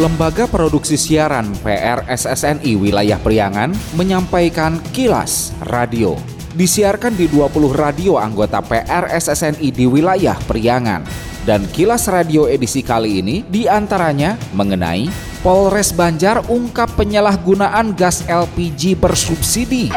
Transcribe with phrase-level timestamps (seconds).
[0.00, 3.68] Lembaga Produksi Siaran PRSSNI Wilayah Priangan
[4.00, 6.16] menyampaikan kilas radio.
[6.56, 11.04] Disiarkan di 20 radio anggota PRSSNI di wilayah Priangan.
[11.44, 15.12] Dan kilas radio edisi kali ini di antaranya mengenai
[15.44, 19.92] Polres Banjar ungkap penyalahgunaan gas LPG bersubsidi.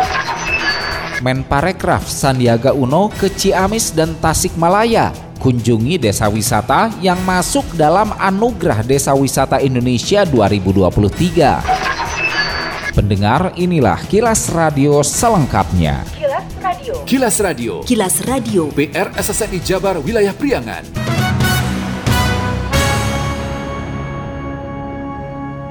[1.23, 9.11] Menparekraf Sandiaga Uno ke Ciamis dan Tasikmalaya kunjungi desa wisata yang masuk dalam Anugerah Desa
[9.11, 12.95] Wisata Indonesia 2023.
[12.95, 16.07] Pendengar, inilah kilas radio selengkapnya.
[16.15, 16.95] Kilas Radio.
[17.03, 17.83] Kilas Radio.
[17.83, 18.71] Kilas Radio.
[18.71, 21.12] PR SSNI Jabar Wilayah Priangan.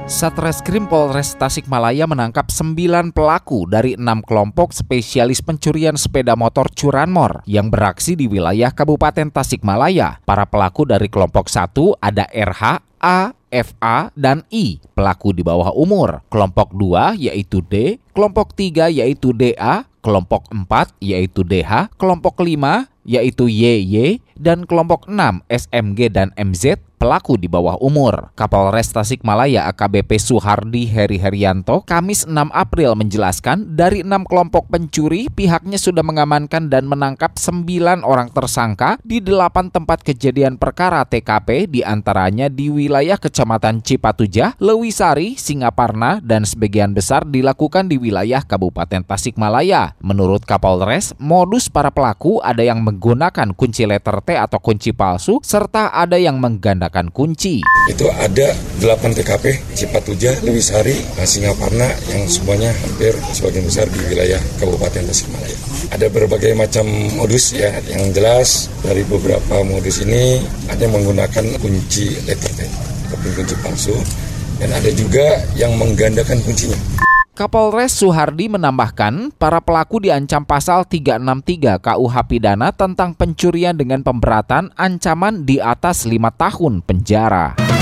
[0.03, 7.71] Satreskrim Polres Tasikmalaya menangkap 9 pelaku dari enam kelompok spesialis pencurian sepeda motor curanmor yang
[7.71, 10.19] beraksi di wilayah Kabupaten Tasikmalaya.
[10.27, 16.19] Para pelaku dari kelompok 1 ada RH, A, FA, dan I, pelaku di bawah umur.
[16.27, 23.47] Kelompok 2 yaitu D, kelompok 3 yaitu DA, kelompok 4 yaitu DH, kelompok 5 yaitu
[23.47, 28.31] YY, dan kelompok 6 SMG dan MZ pelaku di bawah umur.
[28.39, 35.75] Kapolres Tasikmalaya AKBP Suhardi Heri Herianto Kamis 6 April menjelaskan dari enam kelompok pencuri pihaknya
[35.75, 42.47] sudah mengamankan dan menangkap 9 orang tersangka di delapan tempat kejadian perkara TKP di antaranya
[42.47, 49.99] di wilayah Kecamatan Cipatujah, Lewisari, Singaparna, dan sebagian besar dilakukan di wilayah Kabupaten Tasikmalaya.
[49.99, 55.91] Menurut Kapolres, modus para pelaku ada yang menggunakan kunci letter T atau kunci palsu serta
[55.91, 57.59] ada yang menggandakan kunci.
[57.91, 65.03] Itu ada 8 TKP, Cipatujah, Lewisari, Singaparna yang semuanya hampir sebagian besar di wilayah Kabupaten
[65.03, 65.57] Tasikmalaya.
[65.91, 66.87] Ada berbagai macam
[67.19, 70.39] modus ya, yang jelas dari beberapa modus ini
[70.71, 72.93] ada yang menggunakan kunci letter T
[73.31, 73.95] kunci palsu
[74.59, 76.77] dan ada juga yang menggandakan kuncinya.
[77.43, 85.43] Kapolres Suhardi menambahkan, para pelaku diancam pasal 363 KUH pidana tentang pencurian dengan pemberatan ancaman
[85.43, 87.72] di atas lima tahun penjara.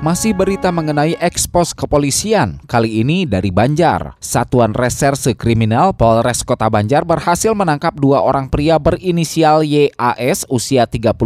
[0.00, 4.16] Masih berita mengenai ekspos kepolisian, kali ini dari Banjar.
[4.16, 11.20] Satuan Reserse Kriminal Polres Kota Banjar berhasil menangkap dua orang pria berinisial YAS usia 38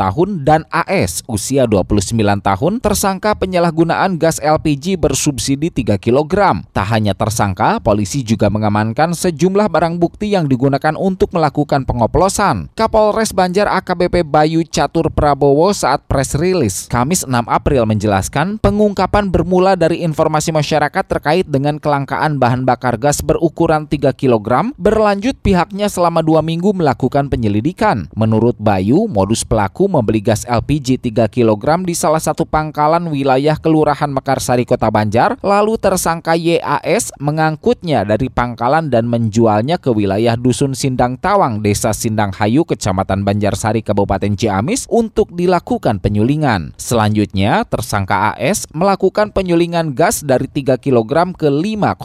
[0.00, 6.64] tahun dan AS usia 29 tahun tersangka penyalahgunaan gas LPG bersubsidi 3 kg.
[6.72, 12.72] Tak hanya tersangka, polisi juga mengamankan sejumlah barang bukti yang digunakan untuk melakukan pengoplosan.
[12.80, 19.34] Kapolres Banjar AKBP Bayu Catur Prabowo saat press release Kamis 6 April menjelaskan menjelaskan pengungkapan
[19.34, 25.90] bermula dari informasi masyarakat terkait dengan kelangkaan bahan bakar gas berukuran 3 kg berlanjut pihaknya
[25.90, 28.06] selama dua minggu melakukan penyelidikan.
[28.14, 34.14] Menurut Bayu, modus pelaku membeli gas LPG 3 kg di salah satu pangkalan wilayah Kelurahan
[34.14, 41.18] Mekarsari Kota Banjar, lalu tersangka YAS mengangkutnya dari pangkalan dan menjualnya ke wilayah Dusun Sindang
[41.18, 46.70] Tawang, Desa Sindang Hayu, Kecamatan Banjarsari, Kabupaten Ciamis untuk dilakukan penyulingan.
[46.78, 51.96] Selanjutnya, tersangka tersangka AS melakukan penyulingan gas dari 3 kg ke 5,5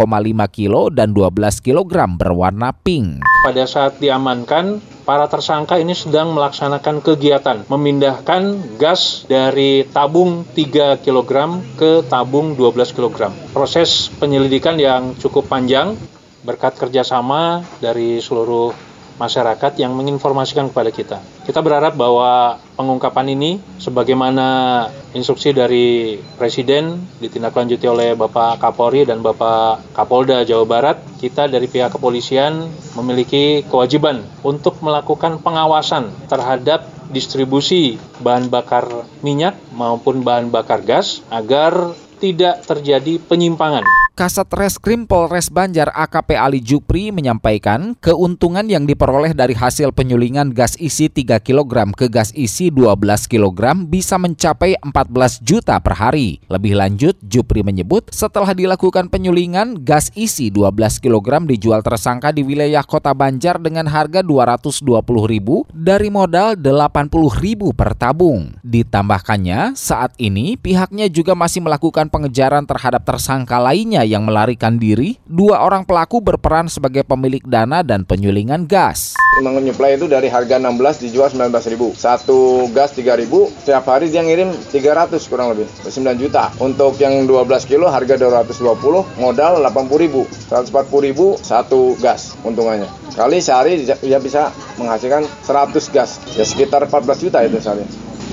[0.48, 3.20] kg dan 12 kg berwarna pink.
[3.44, 11.60] Pada saat diamankan, para tersangka ini sedang melaksanakan kegiatan memindahkan gas dari tabung 3 kg
[11.76, 13.28] ke tabung 12 kg.
[13.52, 16.00] Proses penyelidikan yang cukup panjang
[16.48, 18.72] berkat kerjasama dari seluruh
[19.20, 21.18] masyarakat yang menginformasikan kepada kita.
[21.44, 29.94] Kita berharap bahwa pengungkapan ini sebagaimana instruksi dari Presiden ditindaklanjuti oleh Bapak Kapolri dan Bapak
[29.96, 32.68] Kapolda Jawa Barat, kita dari pihak kepolisian
[32.98, 38.88] memiliki kewajiban untuk melakukan pengawasan terhadap distribusi bahan bakar
[39.20, 41.92] minyak maupun bahan bakar gas agar
[42.24, 44.01] tidak terjadi penyimpangan.
[44.22, 50.78] Kasat Reskrim Polres Banjar AKP Ali Jupri menyampaikan keuntungan yang diperoleh dari hasil penyulingan gas
[50.78, 56.38] isi 3 kg ke gas isi 12 kg bisa mencapai 14 juta per hari.
[56.54, 62.86] Lebih lanjut, Jupri menyebut setelah dilakukan penyulingan, gas isi 12 kg dijual tersangka di wilayah
[62.86, 68.54] Kota Banjar dengan harga Rp220.000 dari modal Rp80.000 per tabung.
[68.62, 75.64] Ditambahkannya, saat ini pihaknya juga masih melakukan pengejaran terhadap tersangka lainnya yang melarikan diri, dua
[75.64, 79.16] orang pelaku berperan sebagai pemilik dana dan penyulingan gas.
[79.40, 81.96] Menyuplai itu dari harga 16 dijual 19 ribu.
[81.96, 86.52] Satu gas 3 ribu, setiap hari dia ngirim 300 kurang lebih, 9 juta.
[86.60, 90.28] Untuk yang 12 kilo harga 220, modal 80 ribu.
[90.52, 92.92] 140 ribu satu gas untungannya.
[93.16, 97.88] Kali sehari dia bisa menghasilkan 100 gas, ya sekitar 14 juta itu sehari.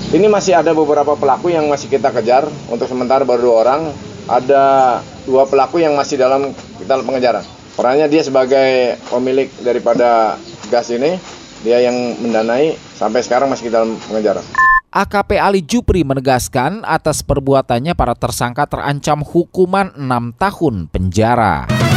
[0.09, 2.43] Ini masih ada beberapa pelaku yang masih kita kejar.
[2.67, 4.08] Untuk sementara baru dua orang.
[4.29, 7.41] Ada dua pelaku yang masih dalam kita pengejaran.
[7.81, 10.37] Orangnya dia sebagai pemilik daripada
[10.69, 11.17] gas ini,
[11.65, 14.45] dia yang mendanai sampai sekarang masih dalam pengejaran.
[14.89, 21.88] AKP Ali Jupri menegaskan atas perbuatannya para tersangka terancam hukuman 6 tahun penjara.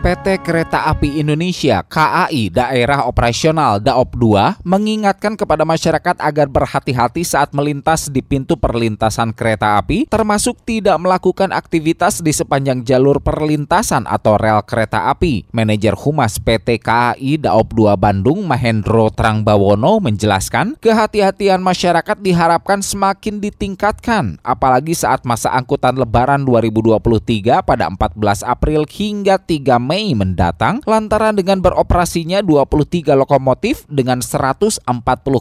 [0.00, 7.52] PT Kereta Api Indonesia KAI Daerah Operasional Daop 2 mengingatkan kepada masyarakat agar berhati-hati saat
[7.52, 14.40] melintas di pintu perlintasan kereta api termasuk tidak melakukan aktivitas di sepanjang jalur perlintasan atau
[14.40, 15.52] rel kereta api.
[15.52, 24.40] Manajer Humas PT KAI Daop 2 Bandung Mahendro Trangbawono menjelaskan kehati-hatian masyarakat diharapkan semakin ditingkatkan
[24.40, 31.58] apalagi saat masa angkutan lebaran 2023 pada 14 April hingga 3 Mei mendatang lantaran dengan
[31.58, 34.86] beroperasinya 23 lokomotif dengan 140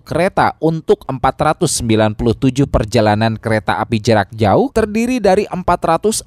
[0.01, 2.17] kereta untuk 497
[2.65, 6.25] perjalanan kereta api jarak jauh terdiri dari 440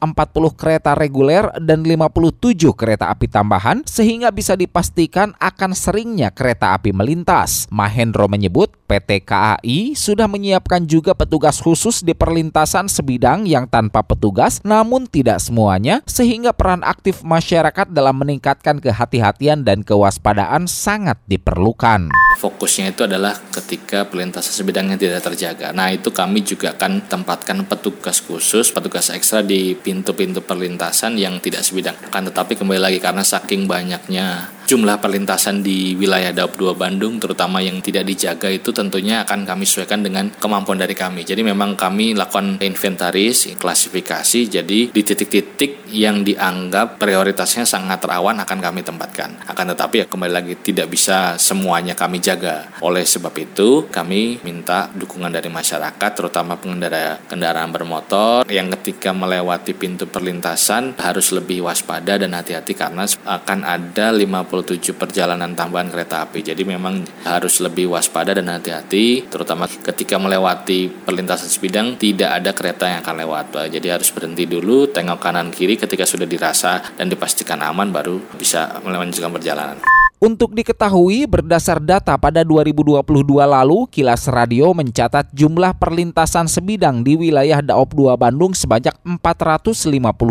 [0.55, 7.67] kereta reguler dan 57 kereta api tambahan sehingga bisa dipastikan akan seringnya kereta api melintas.
[7.75, 14.61] Mahendro menyebut PT KAI sudah menyiapkan juga petugas khusus di perlintasan sebidang yang tanpa petugas
[14.63, 22.13] namun tidak semuanya sehingga peran aktif masyarakat dalam dalam meningkatkan kehati-hatian dan kewaspadaan sangat diperlukan.
[22.37, 25.73] Fokusnya itu adalah ketika perlintasan sebidangnya tidak terjaga.
[25.73, 31.65] Nah, itu kami juga akan tempatkan petugas khusus, petugas ekstra di pintu-pintu perlintasan yang tidak
[31.65, 31.97] sebidang.
[32.13, 37.61] Kan tetapi kembali lagi karena saking banyaknya jumlah perlintasan di wilayah Daup 2 Bandung terutama
[37.61, 41.29] yang tidak dijaga itu tentunya akan kami sesuaikan dengan kemampuan dari kami.
[41.29, 44.49] Jadi memang kami lakukan inventaris, klasifikasi.
[44.49, 49.45] Jadi di titik-titik yang dianggap prioritasnya sangat rawan akan kami tempatkan.
[49.45, 52.73] Akan tetapi ya kembali lagi tidak bisa semuanya kami jaga.
[52.81, 59.77] Oleh sebab itu kami minta dukungan dari masyarakat terutama pengendara kendaraan bermotor yang ketika melewati
[59.77, 66.25] pintu perlintasan harus lebih waspada dan hati-hati karena akan ada 50 27 perjalanan tambahan kereta
[66.25, 66.41] api.
[66.41, 72.89] Jadi memang harus lebih waspada dan hati-hati terutama ketika melewati perlintasan sebidang tidak ada kereta
[72.89, 73.47] yang akan lewat.
[73.69, 78.81] Jadi harus berhenti dulu, tengok kanan kiri ketika sudah dirasa dan dipastikan aman baru bisa
[78.87, 80.02] melanjutkan perjalanan.
[80.23, 83.03] Untuk diketahui, berdasar data pada 2022
[83.43, 89.83] lalu, Kilas Radio mencatat jumlah perlintasan sebidang di wilayah Daop 2 Bandung sebanyak 450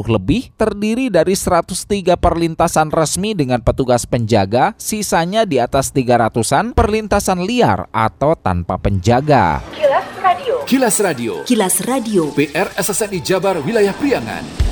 [0.07, 7.91] lebih, terdiri dari 103 perlintasan resmi dengan petugas penjaga, sisanya di atas 300-an perlintasan liar
[7.91, 9.59] atau tanpa penjaga.
[9.75, 10.55] Kilas Radio.
[10.63, 11.33] Kilas Radio.
[11.43, 12.21] Kilas Radio.
[12.31, 14.71] PR SSNI Jabar Wilayah Priangan.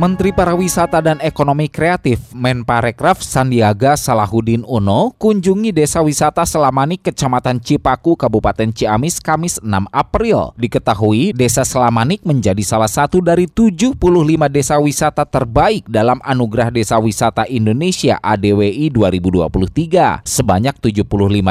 [0.00, 8.16] Menteri Pariwisata dan Ekonomi Kreatif Menparekraf Sandiaga Salahuddin Uno kunjungi Desa Wisata Selamanik Kecamatan Cipaku
[8.16, 10.56] Kabupaten Ciamis Kamis 6 April.
[10.56, 13.92] Diketahui Desa Selamanik menjadi salah satu dari 75
[14.48, 20.24] desa wisata terbaik dalam Anugerah Desa Wisata Indonesia ADWI 2023.
[20.24, 21.04] Sebanyak 75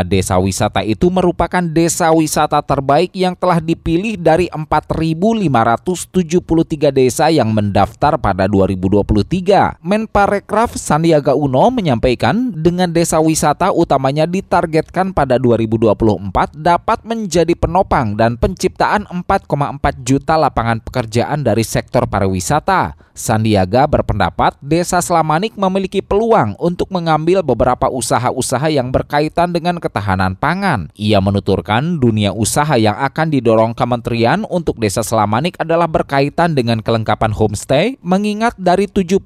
[0.10, 8.18] desa wisata itu merupakan desa wisata terbaik yang telah dipilih dari 4.573 desa yang mendaftar
[8.18, 9.84] pada pada 2023.
[9.84, 18.40] Menparekraf Sandiaga Uno menyampaikan dengan desa wisata utamanya ditargetkan pada 2024 dapat menjadi penopang dan
[18.40, 23.10] penciptaan 4,4 juta lapangan pekerjaan dari sektor pariwisata.
[23.20, 30.88] Sandiaga berpendapat Desa Selamanik memiliki peluang untuk mengambil beberapa usaha-usaha yang berkaitan dengan ketahanan pangan.
[30.96, 37.36] Ia menuturkan dunia usaha yang akan didorong kementerian untuk Desa Selamanik adalah berkaitan dengan kelengkapan
[37.36, 39.26] homestay, mengingat mengingat dari 75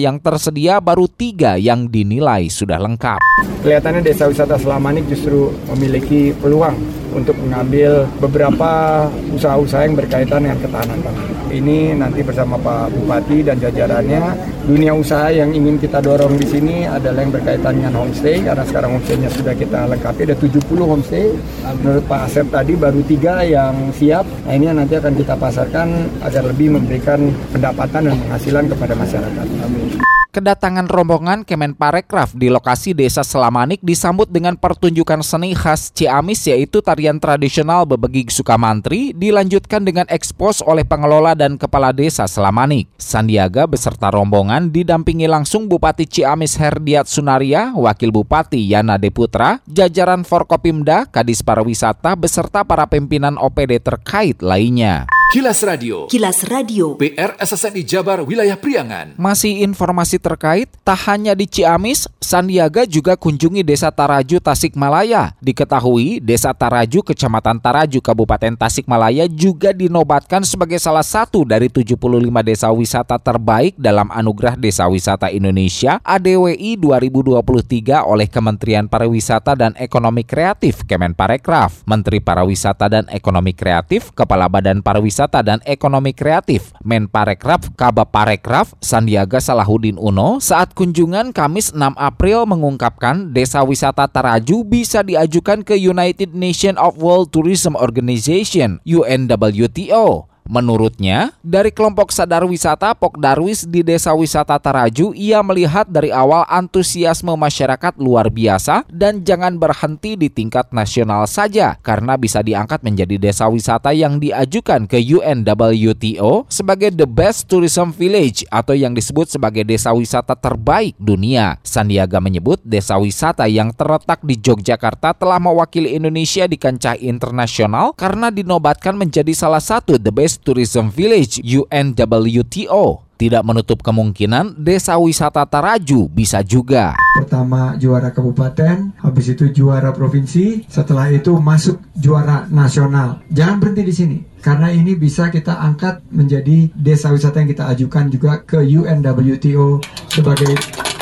[0.00, 3.20] yang tersedia baru tiga yang dinilai sudah lengkap.
[3.60, 6.80] Kelihatannya desa wisata Selamanik justru memiliki peluang
[7.12, 9.04] untuk mengambil beberapa
[9.36, 11.28] usaha-usaha yang berkaitan dengan ketahanan pangan.
[11.48, 14.20] Ini nanti bersama Pak Bupati dan jajarannya,
[14.68, 19.00] dunia usaha yang ingin kita dorong di sini adalah yang berkaitan dengan homestay, karena sekarang
[19.00, 21.32] homestaynya sudah kita lengkapi, ada 70 homestay.
[21.80, 25.88] Menurut Pak Asep tadi baru tiga yang siap, nah ini nanti akan kita pasarkan
[26.20, 29.46] agar lebih memberikan pendapatan dan penghasilan kepada masyarakat.
[29.66, 29.98] Amin.
[30.28, 37.16] Kedatangan rombongan Kemenparekraf di lokasi Desa Selamanik disambut dengan pertunjukan seni khas Ciamis yaitu tarian
[37.16, 42.86] tradisional Bebegig Sukamantri dilanjutkan dengan ekspos oleh pengelola dan kepala desa Selamanik.
[43.00, 51.08] Sandiaga beserta rombongan didampingi langsung Bupati Ciamis Herdiat Sunaria, Wakil Bupati Yana Deputra, jajaran Forkopimda,
[51.08, 55.17] Kadis Pariwisata beserta para pimpinan OPD terkait lainnya.
[55.28, 56.08] Kilas Radio.
[56.08, 56.96] Kilas Radio.
[56.96, 59.12] PR SSNI Jabar Wilayah Priangan.
[59.20, 65.36] Masih informasi terkait, tak hanya di Ciamis, Sandiaga juga kunjungi Desa Taraju, Tasikmalaya.
[65.44, 72.00] Diketahui, Desa Taraju, Kecamatan Taraju, Kabupaten Tasikmalaya juga dinobatkan sebagai salah satu dari 75
[72.40, 80.24] desa wisata terbaik dalam Anugerah Desa Wisata Indonesia ADWI 2023 oleh Kementerian Pariwisata dan Ekonomi
[80.24, 81.84] Kreatif Kemenparekraf.
[81.84, 89.42] Menteri Pariwisata dan Ekonomi Kreatif, Kepala Badan Pariwisata Pariwisata dan Ekonomi Kreatif Menparekraf Kabaparekraf Sandiaga
[89.42, 96.38] Salahuddin Uno saat kunjungan Kamis 6 April mengungkapkan desa wisata Taraju bisa diajukan ke United
[96.38, 104.16] Nations of World Tourism Organization UNWTO Menurutnya, dari kelompok sadar wisata Pok Darwis di Desa
[104.16, 110.72] Wisata Taraju, ia melihat dari awal antusiasme masyarakat luar biasa dan jangan berhenti di tingkat
[110.72, 117.44] nasional saja karena bisa diangkat menjadi desa wisata yang diajukan ke UNWTO sebagai the best
[117.52, 121.60] tourism village atau yang disebut sebagai desa wisata terbaik dunia.
[121.60, 128.32] Sandiaga menyebut desa wisata yang terletak di Yogyakarta telah mewakili Indonesia di kancah internasional karena
[128.32, 133.08] dinobatkan menjadi salah satu the best Tourism Village UNWTO.
[133.18, 136.94] Tidak menutup kemungkinan desa wisata Taraju bisa juga.
[137.18, 143.18] Pertama juara kabupaten, habis itu juara provinsi, setelah itu masuk juara nasional.
[143.26, 148.06] Jangan berhenti di sini, karena ini bisa kita angkat menjadi desa wisata yang kita ajukan
[148.06, 149.82] juga ke UNWTO
[150.14, 150.54] sebagai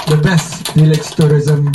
[0.09, 1.69] the best village tourism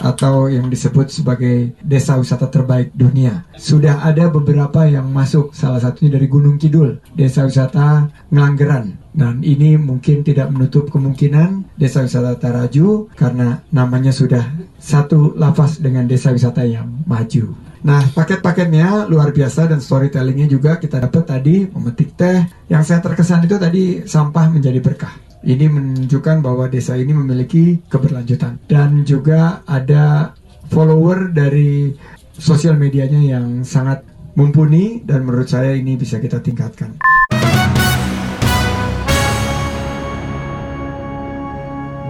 [0.00, 3.44] atau yang disebut sebagai desa wisata terbaik dunia.
[3.54, 8.96] Sudah ada beberapa yang masuk, salah satunya dari Gunung Kidul, desa wisata Ngelanggeran.
[9.10, 16.06] Dan ini mungkin tidak menutup kemungkinan desa wisata Taraju karena namanya sudah satu lafaz dengan
[16.06, 17.70] desa wisata yang maju.
[17.80, 22.44] Nah, paket-paketnya luar biasa dan storytellingnya juga kita dapat tadi memetik teh.
[22.68, 25.29] Yang saya terkesan itu tadi sampah menjadi berkah.
[25.40, 30.36] Ini menunjukkan bahwa desa ini memiliki keberlanjutan dan juga ada
[30.68, 31.96] follower dari
[32.36, 34.04] sosial medianya yang sangat
[34.36, 37.00] mumpuni dan menurut saya ini bisa kita tingkatkan.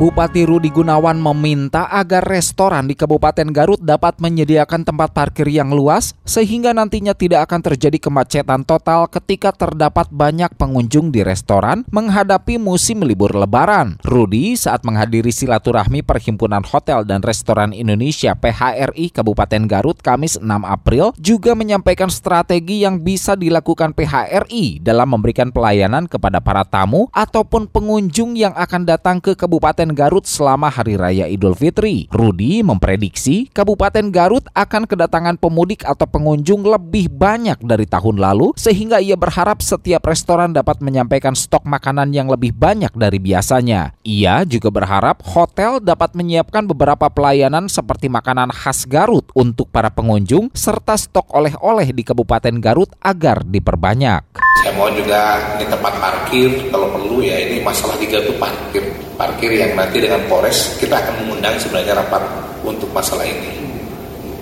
[0.01, 6.17] Bupati Rudi Gunawan meminta agar restoran di Kabupaten Garut dapat menyediakan tempat parkir yang luas
[6.25, 13.05] sehingga nantinya tidak akan terjadi kemacetan total ketika terdapat banyak pengunjung di restoran menghadapi musim
[13.05, 14.01] libur lebaran.
[14.01, 21.13] Rudi saat menghadiri silaturahmi Perhimpunan Hotel dan Restoran Indonesia PHRI Kabupaten Garut Kamis 6 April
[21.21, 28.33] juga menyampaikan strategi yang bisa dilakukan PHRI dalam memberikan pelayanan kepada para tamu ataupun pengunjung
[28.33, 32.11] yang akan datang ke Kabupaten Garut selama Hari Raya Idul Fitri.
[32.11, 39.03] Rudi memprediksi Kabupaten Garut akan kedatangan pemudik atau pengunjung lebih banyak dari tahun lalu sehingga
[39.03, 43.95] ia berharap setiap restoran dapat menyampaikan stok makanan yang lebih banyak dari biasanya.
[44.03, 50.51] Ia juga berharap hotel dapat menyiapkan beberapa pelayanan seperti makanan khas Garut untuk para pengunjung
[50.57, 54.41] serta stok oleh-oleh di Kabupaten Garut agar diperbanyak.
[54.61, 58.85] Saya mohon juga di tempat parkir kalau perlu ya ini masalah digantung parkir
[59.17, 62.21] parkir yang nanti dengan Polres kita akan mengundang sebenarnya rapat
[62.61, 63.57] untuk masalah ini.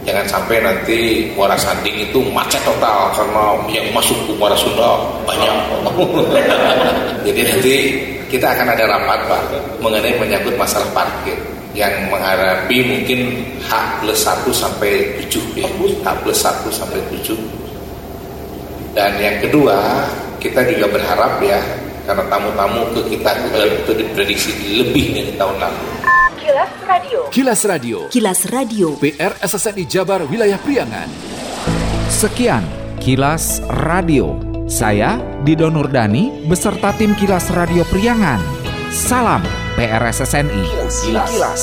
[0.02, 5.57] Jangan sampai nanti Muara Sanding itu macet total karena yang masuk ke Muara Sunda banyak.
[7.28, 7.75] Jadi nanti
[8.26, 9.42] kita akan ada rapat Pak
[9.85, 11.37] mengenai menyangkut masalah parkir
[11.76, 15.68] yang menghadapi mungkin H plus 1 sampai 7 ya.
[16.02, 17.68] H plus 1 sampai 7
[18.99, 20.11] dan yang kedua,
[20.42, 21.62] kita juga berharap ya,
[22.08, 23.36] karena tamu-tamu ke kita
[23.68, 25.84] itu diprediksi lebih dari tahun lalu.
[26.40, 27.20] Kilas Radio.
[27.28, 27.98] Kilas Radio.
[28.08, 28.88] Kilas Radio.
[28.96, 31.12] PR SSNI Jabar Wilayah Priangan.
[32.08, 32.64] Sekian
[32.96, 38.40] Kilas Radio Saya, Dido Nurdani, beserta tim Kilas Radio Priangan.
[38.88, 39.44] Salam
[39.76, 40.64] PRSSNI.
[41.04, 41.62] Kilas, Kilas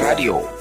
[0.00, 0.59] Radio.